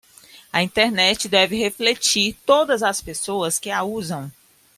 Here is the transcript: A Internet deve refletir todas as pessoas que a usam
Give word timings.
A 0.51 0.63
Internet 0.63 1.27
deve 1.29 1.55
refletir 1.57 2.35
todas 2.43 2.81
as 2.81 2.99
pessoas 3.01 3.59
que 3.59 3.69
a 3.69 3.83
usam 3.83 4.31